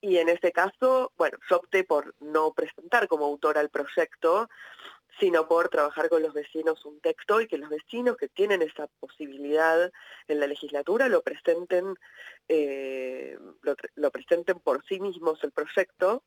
y 0.00 0.18
en 0.18 0.28
ese 0.28 0.50
caso, 0.50 1.12
bueno, 1.16 1.38
yo 1.48 1.58
opté 1.58 1.84
por 1.84 2.14
no 2.18 2.52
presentar 2.54 3.06
como 3.06 3.26
autora 3.26 3.60
el 3.60 3.68
proyecto, 3.68 4.48
sino 5.18 5.48
por 5.48 5.68
trabajar 5.68 6.08
con 6.08 6.22
los 6.22 6.32
vecinos 6.32 6.84
un 6.84 7.00
texto 7.00 7.40
y 7.40 7.46
que 7.46 7.58
los 7.58 7.68
vecinos 7.68 8.16
que 8.16 8.28
tienen 8.28 8.62
esa 8.62 8.86
posibilidad 9.00 9.90
en 10.28 10.40
la 10.40 10.46
legislatura 10.46 11.08
lo 11.08 11.22
presenten, 11.22 11.94
eh, 12.48 13.36
lo, 13.94 14.10
presenten 14.10 14.60
por 14.60 14.84
sí 14.86 15.00
mismos 15.00 15.42
el 15.42 15.52
proyecto 15.52 16.22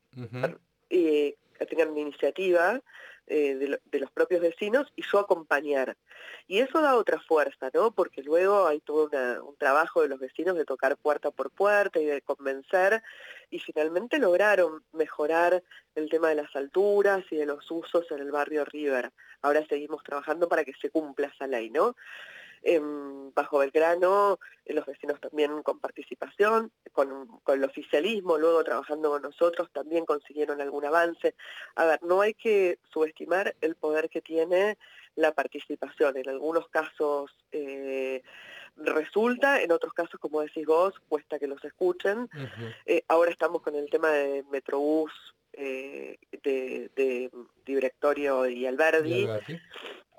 y 0.89 1.35
que 1.57 1.65
tengan 1.65 1.89
una 1.89 2.01
iniciativa 2.01 2.81
eh, 3.27 3.55
de, 3.55 3.99
los 3.99 4.11
propios 4.11 4.41
vecinos 4.41 4.91
y 4.95 5.03
yo 5.09 5.19
acompañar. 5.19 5.95
Y 6.47 6.59
eso 6.59 6.81
da 6.81 6.97
otra 6.97 7.19
fuerza, 7.19 7.69
¿no? 7.73 7.91
Porque 7.91 8.21
luego 8.21 8.67
hay 8.67 8.81
todo 8.81 9.09
un 9.43 9.55
trabajo 9.57 10.01
de 10.01 10.09
los 10.09 10.19
vecinos 10.19 10.55
de 10.57 10.65
tocar 10.65 10.97
puerta 10.97 11.31
por 11.31 11.49
puerta 11.51 11.99
y 11.99 12.05
de 12.05 12.21
convencer 12.21 13.01
y 13.49 13.59
finalmente 13.59 14.19
lograron 14.19 14.83
mejorar 14.91 15.63
el 15.95 16.09
tema 16.09 16.29
de 16.29 16.35
las 16.35 16.53
alturas 16.55 17.23
y 17.31 17.37
de 17.37 17.45
los 17.45 17.69
usos 17.71 18.11
en 18.11 18.19
el 18.19 18.31
barrio 18.31 18.65
River. 18.65 19.11
Ahora 19.41 19.65
seguimos 19.67 20.03
trabajando 20.03 20.49
para 20.49 20.65
que 20.65 20.73
se 20.81 20.89
cumpla 20.89 21.27
esa 21.27 21.47
ley, 21.47 21.69
¿no? 21.69 21.95
En 22.63 23.33
Bajo 23.33 23.59
Belgrano, 23.59 24.39
los 24.65 24.85
vecinos 24.85 25.19
también 25.19 25.63
con 25.63 25.79
participación, 25.79 26.71
con, 26.91 27.27
el 27.47 27.63
oficialismo, 27.63 28.37
luego 28.37 28.63
trabajando 28.63 29.09
con 29.09 29.21
nosotros, 29.21 29.69
también 29.73 30.05
consiguieron 30.05 30.61
algún 30.61 30.85
avance. 30.85 31.35
A 31.75 31.85
ver, 31.85 32.01
no 32.03 32.21
hay 32.21 32.33
que 32.33 32.79
subestimar 32.91 33.55
el 33.61 33.75
poder 33.75 34.09
que 34.09 34.21
tiene 34.21 34.77
la 35.15 35.33
participación. 35.33 36.17
En 36.17 36.29
algunos 36.29 36.69
casos 36.69 37.35
eh, 37.51 38.23
resulta, 38.77 39.61
en 39.61 39.71
otros 39.71 39.93
casos, 39.93 40.19
como 40.19 40.41
decís 40.41 40.65
vos, 40.65 40.93
cuesta 41.09 41.39
que 41.39 41.47
los 41.47 41.63
escuchen. 41.65 42.29
Eh, 42.85 43.03
ahora 43.07 43.31
estamos 43.31 43.61
con 43.61 43.75
el 43.75 43.89
tema 43.89 44.09
de 44.09 44.43
Metrobús, 44.51 45.11
eh, 45.53 46.17
de, 46.43 47.29
Directorio 47.65 48.47
y 48.47 48.65
Alberdi 48.65 49.27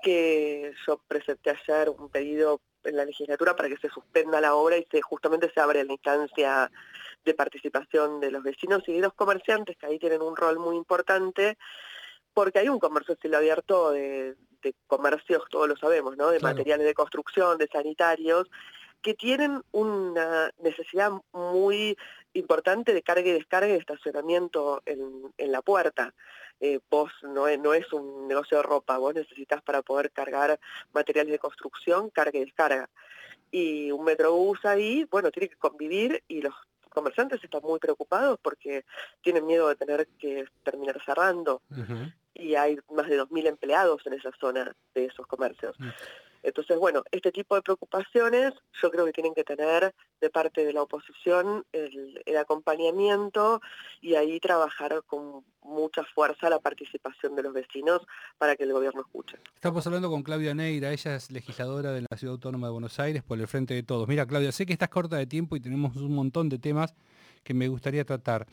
que 0.05 0.71
yo 0.85 1.01
presenté 1.07 1.49
ayer 1.49 1.89
un 1.89 2.09
pedido 2.09 2.61
en 2.83 2.95
la 2.95 3.05
legislatura 3.05 3.55
para 3.55 3.69
que 3.69 3.77
se 3.77 3.89
suspenda 3.89 4.39
la 4.39 4.53
obra 4.53 4.77
y 4.77 4.85
se 4.91 5.01
justamente 5.01 5.51
se 5.51 5.59
abre 5.59 5.83
la 5.83 5.93
instancia 5.93 6.69
de 7.25 7.33
participación 7.33 8.19
de 8.19 8.29
los 8.29 8.43
vecinos 8.43 8.83
y 8.85 8.93
de 8.93 8.99
los 8.99 9.15
comerciantes, 9.15 9.75
que 9.77 9.87
ahí 9.87 9.97
tienen 9.97 10.21
un 10.21 10.35
rol 10.35 10.59
muy 10.59 10.75
importante, 10.75 11.57
porque 12.35 12.59
hay 12.59 12.69
un 12.69 12.77
comercio 12.77 13.15
estilo 13.15 13.37
abierto 13.37 13.89
de, 13.89 14.35
comercios, 14.85 15.41
todos 15.49 15.67
lo 15.67 15.75
sabemos, 15.75 16.15
¿no? 16.17 16.29
de 16.29 16.39
materiales 16.39 16.85
de 16.85 16.93
construcción, 16.93 17.57
de 17.57 17.67
sanitarios, 17.67 18.47
que 19.01 19.15
tienen 19.15 19.63
una 19.71 20.51
necesidad 20.59 21.11
muy 21.31 21.97
importante 22.33 22.93
de 22.93 23.01
carga 23.01 23.27
y 23.27 23.33
descarga 23.33 23.69
y 23.69 23.71
de 23.71 23.77
estacionamiento 23.77 24.83
en, 24.85 25.33
en 25.39 25.51
la 25.51 25.63
puerta. 25.63 26.13
Eh, 26.59 26.79
vos 26.89 27.11
no 27.23 27.47
es, 27.47 27.59
no 27.59 27.73
es 27.73 27.91
un 27.91 28.27
negocio 28.27 28.57
de 28.57 28.63
ropa, 28.63 28.97
vos 28.97 29.13
necesitas 29.13 29.61
para 29.61 29.81
poder 29.81 30.11
cargar 30.11 30.59
materiales 30.93 31.31
de 31.31 31.39
construcción, 31.39 32.09
carga 32.09 32.39
y 32.39 32.45
descarga. 32.45 32.89
Y 33.51 33.91
un 33.91 34.03
metrobús 34.03 34.63
ahí, 34.65 35.05
bueno, 35.11 35.31
tiene 35.31 35.49
que 35.49 35.57
convivir 35.57 36.23
y 36.27 36.41
los 36.41 36.53
comerciantes 36.89 37.43
están 37.43 37.61
muy 37.61 37.79
preocupados 37.79 38.39
porque 38.41 38.85
tienen 39.21 39.45
miedo 39.45 39.67
de 39.67 39.75
tener 39.75 40.07
que 40.19 40.45
terminar 40.63 40.99
cerrando. 41.05 41.61
Y 42.33 42.55
hay 42.55 42.77
más 42.91 43.07
de 43.07 43.21
2.000 43.21 43.47
empleados 43.47 44.05
en 44.05 44.13
esa 44.13 44.31
zona 44.39 44.75
de 44.93 45.05
esos 45.05 45.27
comercios. 45.27 45.79
Mm. 45.79 45.89
Entonces, 46.45 46.77
bueno, 46.77 47.03
este 47.11 47.31
tipo 47.31 47.55
de 47.55 47.63
preocupaciones 47.63 48.53
yo 48.81 48.91
creo 48.91 49.03
que 49.05 49.11
tienen 49.11 49.33
que 49.33 49.43
tener 49.43 49.95
de 50.21 50.29
parte 50.29 50.63
de 50.63 50.73
la 50.73 50.83
oposición 50.83 51.65
el, 51.71 52.21
acompañamiento 52.37 53.61
y 54.01 54.13
ahí 54.13 54.39
trabajar 54.39 55.01
con 55.07 55.43
mucha 55.63 56.03
fuerza 56.03 56.49
la 56.49 56.59
participación 56.59 57.35
de 57.35 57.43
los 57.43 57.53
vecinos 57.53 58.01
para 58.37 58.55
que 58.55 58.63
el 58.63 58.73
gobierno 58.73 59.01
escuche. 59.01 59.37
Estamos 59.55 59.87
hablando 59.87 60.09
con 60.11 60.21
Claudia 60.21 60.53
Neira, 60.53 60.91
ella 60.91 61.15
es 61.15 61.31
legisladora 61.31 61.91
de 61.91 62.01
la 62.01 62.17
Ciudad 62.17 62.33
Autónoma 62.33 62.67
de 62.67 62.73
Buenos 62.73 62.99
Aires 62.99 63.23
por 63.23 63.39
el 63.39 63.47
Frente 63.47 63.73
de 63.73 63.81
Todos. 63.81 64.07
Mira, 64.07 64.27
Claudia, 64.27 64.51
sé 64.51 64.67
que 64.67 64.73
estás 64.73 64.89
corta 64.89 65.15
de 65.15 65.25
tiempo 65.25 65.55
y 65.55 65.61
tenemos 65.61 65.95
un 65.95 66.13
montón 66.13 66.49
de 66.49 66.59
temas 66.59 66.93
que 67.43 67.55
me 67.55 67.67
gustaría 67.67 68.05
tratar. 68.05 68.45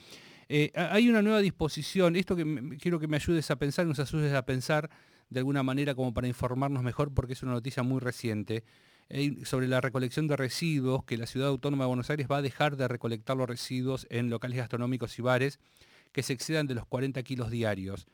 Eh, 0.48 0.72
hay 0.74 1.10
una 1.10 1.20
nueva 1.20 1.40
disposición, 1.40 2.16
esto 2.16 2.36
que 2.36 2.44
quiero 2.80 2.98
que 2.98 3.08
me 3.08 3.16
ayudes 3.16 3.50
a 3.50 3.56
pensar, 3.56 3.84
nos 3.84 3.98
ayudes 3.98 4.32
a 4.32 4.44
pensar 4.46 4.88
de 5.32 5.40
alguna 5.40 5.62
manera 5.62 5.94
como 5.94 6.12
para 6.14 6.28
informarnos 6.28 6.82
mejor 6.82 7.12
porque 7.12 7.32
es 7.32 7.42
una 7.42 7.52
noticia 7.52 7.82
muy 7.82 8.00
reciente, 8.00 8.64
sobre 9.44 9.68
la 9.68 9.80
recolección 9.80 10.26
de 10.26 10.36
residuos, 10.36 11.04
que 11.04 11.18
la 11.18 11.26
Ciudad 11.26 11.48
Autónoma 11.48 11.84
de 11.84 11.88
Buenos 11.88 12.08
Aires 12.08 12.26
va 12.30 12.38
a 12.38 12.42
dejar 12.42 12.76
de 12.76 12.88
recolectar 12.88 13.36
los 13.36 13.46
residuos 13.46 14.06
en 14.08 14.30
locales 14.30 14.56
gastronómicos 14.56 15.18
y 15.18 15.22
bares 15.22 15.60
que 16.12 16.22
se 16.22 16.32
excedan 16.32 16.66
de 16.66 16.74
los 16.74 16.86
40 16.86 17.22
kilos 17.22 17.50
diarios. 17.50 18.06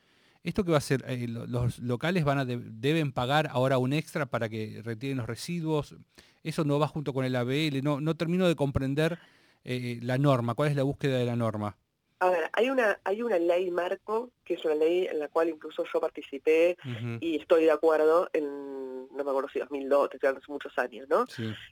¿Esto 0.43 0.63
qué 0.63 0.71
va 0.71 0.77
a 0.77 0.81
ser? 0.81 1.03
Eh, 1.07 1.27
¿Los 1.27 1.79
locales 1.79 2.23
van 2.23 2.39
a 2.39 2.45
deben 2.45 3.11
pagar 3.11 3.47
ahora 3.51 3.77
un 3.77 3.93
extra 3.93 4.25
para 4.25 4.47
que 4.47 4.81
retiren 4.83 5.17
los 5.17 5.27
residuos? 5.27 5.95
¿Eso 6.43 6.63
no 6.63 6.79
va 6.79 6.87
junto 6.87 7.13
con 7.13 7.25
el 7.25 7.35
ABL? 7.35 7.81
No, 7.83 7.99
no 7.99 8.15
termino 8.15 8.47
de 8.47 8.55
comprender 8.55 9.19
eh, 9.65 9.99
la 10.01 10.17
norma. 10.17 10.55
¿Cuál 10.55 10.69
es 10.69 10.75
la 10.75 10.83
búsqueda 10.83 11.17
de 11.17 11.25
la 11.25 11.35
norma? 11.35 11.75
A 12.21 12.29
ver, 12.29 12.49
hay 12.53 12.69
una, 12.69 12.99
hay 13.05 13.21
una 13.21 13.39
ley 13.39 13.71
marco, 13.71 14.31
que 14.43 14.55
es 14.55 14.65
una 14.65 14.75
ley 14.75 15.07
en 15.07 15.19
la 15.19 15.29
cual 15.29 15.49
incluso 15.49 15.85
yo 15.91 16.01
participé 16.01 16.77
y 17.21 17.37
estoy 17.37 17.63
de 17.63 17.71
acuerdo 17.71 18.29
en, 18.33 19.07
no 19.07 19.23
me 19.23 19.29
acuerdo 19.29 19.47
si 19.49 19.59
2002, 19.59 20.09
hace 20.21 20.39
muchos 20.49 20.77
años, 20.77 21.07
¿no? 21.09 21.25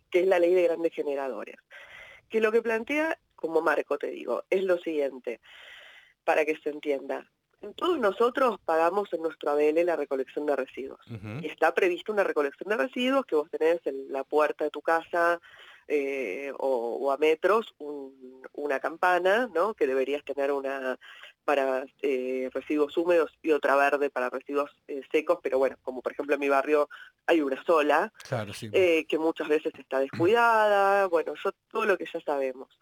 Que 0.10 0.22
es 0.22 0.28
la 0.28 0.40
ley 0.40 0.54
de 0.54 0.64
grandes 0.64 0.94
generadores. 0.94 1.58
Que 2.30 2.40
lo 2.40 2.52
que 2.52 2.62
plantea 2.62 3.18
como 3.36 3.62
marco, 3.62 3.98
te 3.98 4.08
digo, 4.08 4.44
es 4.50 4.64
lo 4.64 4.78
siguiente, 4.80 5.40
para 6.24 6.44
que 6.46 6.58
se 6.58 6.70
entienda. 6.70 7.30
Todos 7.76 8.00
nosotros 8.00 8.60
pagamos 8.66 9.12
en 9.14 9.22
nuestro 9.22 9.52
ABL 9.52 9.84
la 9.86 9.96
recolección 9.96 10.46
de 10.46 10.56
residuos. 10.56 11.00
Y 11.42 11.48
está 11.48 11.74
prevista 11.74 12.12
una 12.12 12.24
recolección 12.24 12.70
de 12.70 12.78
residuos 12.78 13.26
que 13.26 13.36
vos 13.36 13.50
tenés 13.50 13.80
en 13.86 14.12
la 14.12 14.24
puerta 14.24 14.64
de 14.64 14.70
tu 14.70 14.82
casa, 14.82 15.40
eh, 15.88 16.52
o, 16.58 17.12
a 17.12 17.18
metros 17.18 17.74
una 17.80 18.80
campana, 18.80 19.50
¿no? 19.54 19.74
que 19.74 19.88
deberías 19.88 20.24
tener 20.26 20.52
una 20.52 21.00
para 21.46 21.86
eh, 22.02 22.50
residuos 22.54 22.98
húmedos 22.98 23.32
y 23.42 23.52
otra 23.52 23.78
verde 23.78 24.10
para 24.10 24.30
residuos 24.30 24.70
eh, 24.90 25.02
secos, 25.10 25.40
pero 25.42 25.58
bueno, 25.58 25.78
como 25.82 26.02
por 26.02 26.12
ejemplo 26.12 26.36
en 26.36 26.42
mi 26.42 26.50
barrio 26.50 26.90
hay 27.26 27.40
una 27.40 27.64
sola, 27.64 28.12
que 29.08 29.18
muchas 29.18 29.48
veces 29.48 29.74
está 29.80 30.00
descuidada, 30.00 31.08
bueno, 31.08 31.36
yo 31.42 31.52
todo 31.72 31.86
lo 31.86 31.98
que 31.98 32.06
ya 32.12 32.20
sabemos. 32.20 32.78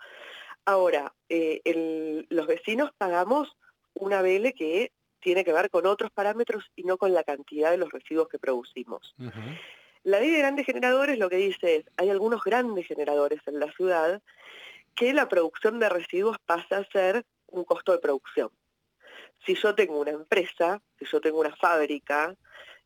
Ahora, 0.66 1.14
los 1.30 2.48
vecinos 2.48 2.90
pagamos 2.98 3.56
una 3.94 4.24
BL 4.24 4.50
que 4.58 4.92
tiene 5.20 5.44
que 5.44 5.54
ver 5.54 5.70
con 5.70 5.86
otros 5.86 6.10
parámetros 6.12 6.64
y 6.76 6.84
no 6.84 6.98
con 6.98 7.14
la 7.14 7.24
cantidad 7.24 7.70
de 7.70 7.78
los 7.78 7.92
residuos 7.92 8.30
que 8.30 8.40
producimos. 8.40 9.14
La 10.06 10.20
ley 10.20 10.30
de 10.30 10.38
grandes 10.38 10.68
generadores 10.68 11.18
lo 11.18 11.32
que 11.32 11.38
dice 11.38 11.78
es, 11.78 11.86
hay 11.98 12.12
algunos 12.12 12.44
grandes 12.44 12.86
generadores 12.86 13.42
en 13.48 13.60
la 13.60 13.72
ciudad 13.72 14.22
que 14.94 15.14
la 15.14 15.28
producción 15.28 15.80
de 15.80 15.90
residuos 15.90 16.38
pasa 16.46 16.78
a 16.78 16.86
ser 16.92 17.26
un 17.48 17.64
costo 17.64 17.92
de 17.92 17.98
producción. 17.98 18.52
Si 19.48 19.56
yo 19.56 19.74
tengo 19.74 20.00
una 20.00 20.12
empresa, 20.12 20.80
si 21.00 21.06
yo 21.06 21.20
tengo 21.22 21.40
una 21.40 21.56
fábrica 21.56 22.36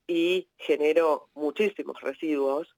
y 0.07 0.47
genero 0.57 1.27
muchísimos 1.33 1.99
residuos, 1.99 2.73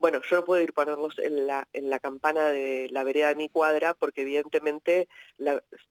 bueno, 0.00 0.20
yo 0.28 0.36
no 0.38 0.44
puedo 0.44 0.60
ir 0.60 0.72
ponerlos 0.72 1.16
en 1.20 1.46
la, 1.46 1.68
en 1.72 1.88
la 1.88 2.00
campana 2.00 2.48
de 2.48 2.88
la 2.90 3.04
vereda 3.04 3.28
de 3.28 3.36
mi 3.36 3.48
cuadra 3.48 3.94
porque 3.94 4.22
evidentemente 4.22 5.08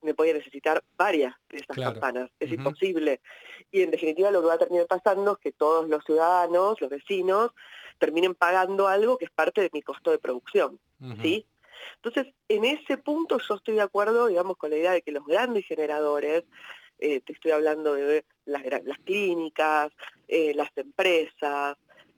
me 0.01 0.11
voy 0.11 0.33
necesitar 0.33 0.83
varias 0.97 1.33
de 1.49 1.59
esas 1.59 1.77
campanas. 1.77 2.29
Es 2.37 2.51
imposible. 2.51 3.21
Y 3.71 3.81
en 3.81 3.91
definitiva 3.91 4.29
lo 4.29 4.41
que 4.41 4.47
va 4.47 4.55
a 4.55 4.59
terminar 4.59 4.87
pasando 4.87 5.31
es 5.31 5.37
que 5.37 5.53
todos 5.53 5.87
los 5.87 6.03
ciudadanos, 6.03 6.81
los 6.81 6.89
vecinos, 6.89 7.51
terminen 7.97 8.35
pagando 8.35 8.87
algo 8.87 9.17
que 9.17 9.25
es 9.25 9.31
parte 9.31 9.61
de 9.61 9.69
mi 9.73 9.81
costo 9.81 10.11
de 10.11 10.19
producción. 10.19 10.79
¿sí? 11.21 11.45
Entonces, 11.95 12.33
en 12.49 12.65
ese 12.65 12.97
punto 12.97 13.39
yo 13.39 13.55
estoy 13.55 13.75
de 13.75 13.81
acuerdo, 13.81 14.27
digamos, 14.27 14.57
con 14.57 14.69
la 14.69 14.77
idea 14.77 14.91
de 14.91 15.01
que 15.01 15.11
los 15.11 15.25
grandes 15.25 15.65
generadores, 15.65 16.43
eh, 16.99 17.21
te 17.21 17.33
estoy 17.33 17.51
hablando 17.51 17.95
de 17.95 18.23
las, 18.45 18.63
clínicas, 19.03 19.91
eh, 20.27 20.53
las 20.53 20.69
empresas, 20.77 21.77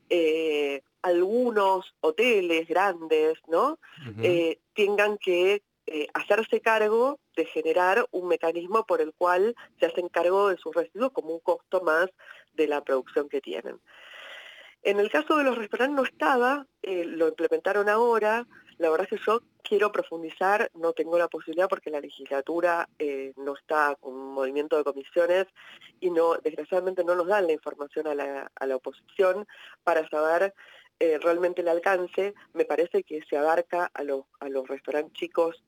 eh, 0.09 0.81
algunos 1.01 1.93
hoteles 2.01 2.67
grandes, 2.67 3.37
¿no? 3.47 3.79
tengan 4.73 5.17
que 5.17 5.61
hacerse 6.13 6.61
cargo 6.61 7.19
de 7.35 7.45
generar 7.45 8.07
un 8.11 8.27
mecanismo 8.27 8.85
por 8.85 9.01
el 9.01 9.13
cual 9.13 9.55
se 9.79 9.85
hacen 9.85 10.09
cargo 10.09 10.49
de 10.49 10.57
sus 10.57 10.73
residuos 10.73 11.11
como 11.11 11.29
un 11.29 11.39
costo 11.39 11.81
más 11.81 12.09
de 12.53 12.67
la 12.67 12.83
producción 12.83 13.29
que 13.29 13.39
tienen. 13.39 13.79
En 14.85 14.99
el 14.99 15.09
caso 15.09 15.35
de 15.35 15.43
los 15.43 15.57
restaurantes 15.57 15.95
no 15.95 16.03
estaba, 16.03 16.67
eh, 16.83 17.05
lo 17.05 17.27
implementaron 17.27 17.89
ahora. 17.89 18.45
La 18.77 18.91
verdad 18.91 19.07
es 19.09 19.17
que 19.17 19.25
yo 19.25 19.41
quiero 19.63 19.91
profundizar, 19.91 20.69
no 20.75 20.93
tengo 20.93 21.17
la 21.17 21.27
posibilidad 21.27 21.67
porque 21.67 21.89
la 21.89 21.99
legislatura 21.99 22.87
eh, 22.99 23.33
no 23.35 23.55
está 23.55 23.97
con 23.99 24.13
un 24.13 24.33
movimiento 24.35 24.77
de 24.77 24.83
comisiones 24.83 25.47
y 25.99 26.11
no, 26.11 26.35
desgraciadamente 26.35 27.03
no 27.03 27.15
nos 27.15 27.25
dan 27.25 27.47
la 27.47 27.53
información 27.53 28.05
a 28.05 28.13
la, 28.13 28.75
oposición 28.75 29.47
para 29.83 30.07
saber 30.07 30.53
eh, 30.99 31.17
realmente 31.19 31.61
el 31.61 31.69
alcance. 31.69 32.35
Me 32.53 32.65
parece 32.65 33.01
que 33.01 33.23
se 33.27 33.37
abarca 33.37 33.89
a, 33.91 34.03
los, 34.03 34.25
a 34.39 34.49
los 34.49 34.67
restaurantes 34.67 35.13
chicos 35.13 35.63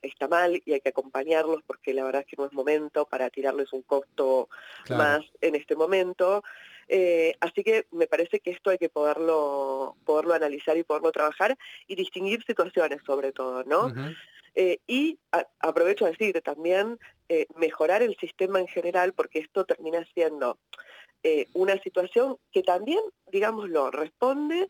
está 0.00 0.28
mal 0.28 0.62
y 0.64 0.74
hay 0.74 0.80
que 0.80 0.90
acompañarlos 0.90 1.62
porque 1.66 1.92
la 1.92 2.04
verdad 2.04 2.20
es 2.20 2.28
que 2.28 2.36
no 2.36 2.46
es 2.46 2.52
momento 2.52 3.04
para 3.06 3.30
tirarles 3.30 3.72
un 3.72 3.82
costo 3.82 4.48
más 4.90 5.22
en 5.40 5.54
este 5.56 5.74
momento. 5.74 6.44
Eh, 6.94 7.34
así 7.40 7.64
que 7.64 7.86
me 7.90 8.06
parece 8.06 8.40
que 8.40 8.50
esto 8.50 8.68
hay 8.68 8.76
que 8.76 8.90
poderlo, 8.90 9.96
poderlo 10.04 10.34
analizar 10.34 10.76
y 10.76 10.84
poderlo 10.84 11.10
trabajar 11.10 11.56
y 11.86 11.94
distinguir 11.94 12.44
situaciones 12.44 13.00
sobre 13.06 13.32
todo, 13.32 13.64
¿no? 13.64 13.90
Eh, 14.54 14.78
y 14.86 15.18
aprovecho 15.60 16.04
a 16.04 16.10
decir 16.10 16.38
también 16.42 16.98
eh, 17.30 17.46
mejorar 17.56 18.02
el 18.02 18.14
sistema 18.18 18.60
en 18.60 18.68
general 18.68 19.14
porque 19.14 19.38
esto 19.38 19.64
termina 19.64 20.06
siendo 20.12 20.58
una 21.54 21.78
situación 21.78 22.36
que 22.50 22.62
también, 22.62 23.00
digámoslo, 23.30 23.92
responde 23.92 24.68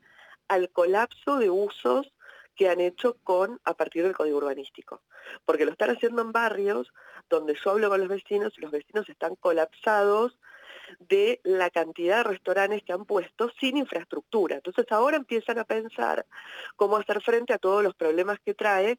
al 0.48 0.68
colapso 0.68 1.38
de 1.38 1.48
usos 1.50 2.12
que 2.54 2.68
han 2.68 2.78
hecho 2.80 3.16
con 3.24 3.58
a 3.64 3.74
partir 3.74 4.04
del 4.04 4.14
código 4.14 4.36
urbanístico. 4.36 5.00
Porque 5.44 5.64
lo 5.64 5.72
están 5.72 5.90
haciendo 5.90 6.22
en 6.22 6.30
barrios 6.30 6.92
donde 7.30 7.56
yo 7.64 7.70
hablo 7.70 7.88
con 7.88 8.00
los 8.00 8.08
vecinos 8.08 8.52
y 8.56 8.60
los 8.60 8.70
vecinos 8.70 9.08
están 9.08 9.34
colapsados 9.34 10.38
de 11.00 11.40
la 11.44 11.70
cantidad 11.70 12.18
de 12.18 12.30
restaurantes 12.30 12.82
que 12.82 12.92
han 12.92 13.04
puesto 13.04 13.50
sin 13.60 13.76
infraestructura. 13.76 14.56
Entonces 14.56 14.86
ahora 14.90 15.16
empiezan 15.16 15.58
a 15.58 15.64
pensar 15.64 16.26
cómo 16.76 16.96
hacer 16.96 17.20
frente 17.22 17.52
a 17.52 17.58
todos 17.58 17.82
los 17.82 17.94
problemas 17.94 18.38
que 18.44 18.54
trae 18.54 18.98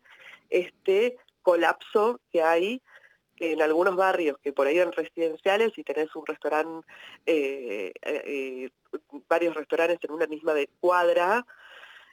este 0.49 1.17
colapso 1.41 2.19
que 2.31 2.41
hay 2.41 2.81
en 3.37 3.61
algunos 3.61 3.95
barrios 3.95 4.37
que 4.39 4.53
por 4.53 4.67
ahí 4.67 4.77
eran 4.77 4.93
residenciales 4.93 5.77
y 5.77 5.83
tenés 5.83 6.15
un 6.15 6.25
restaurante, 6.25 6.87
eh, 7.25 7.91
eh, 8.01 8.69
varios 9.27 9.55
restaurantes 9.55 9.99
en 10.03 10.11
una 10.11 10.27
misma 10.27 10.53
cuadra, 10.79 11.45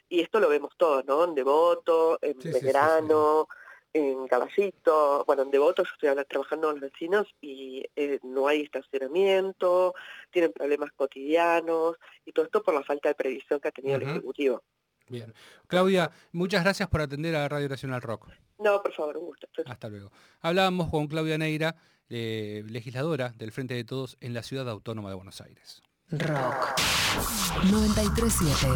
y 0.09 0.19
esto 0.19 0.41
lo 0.41 0.49
vemos 0.49 0.73
todos, 0.75 1.05
¿no? 1.05 1.23
En 1.23 1.35
Devoto, 1.35 2.19
en 2.21 2.37
Belgrano, 2.39 3.47
en 3.93 4.27
Caballito, 4.27 5.23
bueno, 5.25 5.43
en 5.43 5.51
Devoto 5.51 5.83
yo 5.83 5.91
estoy 5.93 6.25
trabajando 6.25 6.67
con 6.67 6.79
los 6.79 6.91
vecinos 6.91 7.27
y 7.41 7.85
eh, 7.95 8.19
no 8.23 8.47
hay 8.47 8.61
estacionamiento, 8.61 9.93
tienen 10.31 10.53
problemas 10.53 10.91
cotidianos 10.93 11.97
y 12.25 12.31
todo 12.31 12.45
esto 12.45 12.63
por 12.63 12.73
la 12.73 12.83
falta 12.83 13.09
de 13.09 13.15
previsión 13.15 13.59
que 13.59 13.67
ha 13.67 13.71
tenido 13.71 13.97
el 13.97 14.03
Ejecutivo. 14.03 14.63
Bien. 15.07 15.33
Claudia, 15.67 16.11
muchas 16.31 16.63
gracias 16.63 16.87
por 16.87 17.01
atender 17.01 17.35
a 17.35 17.49
Radio 17.49 17.67
Nacional 17.67 18.01
Rock. 18.01 18.29
No, 18.59 18.81
por 18.81 18.93
favor, 18.93 19.17
un 19.17 19.25
gusto. 19.25 19.47
Hasta 19.65 19.89
luego. 19.89 20.11
Hablábamos 20.39 20.89
con 20.89 21.07
Claudia 21.07 21.37
Neira, 21.37 21.75
eh, 22.09 22.63
legisladora 22.67 23.29
del 23.35 23.51
Frente 23.51 23.73
de 23.73 23.83
Todos 23.83 24.17
en 24.21 24.33
la 24.33 24.43
Ciudad 24.43 24.69
Autónoma 24.69 25.09
de 25.09 25.15
Buenos 25.15 25.41
Aires. 25.41 25.81
Rock 26.11 26.79
937 27.71 28.67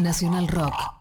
Nacional 0.00 0.48
Rock 0.48 1.00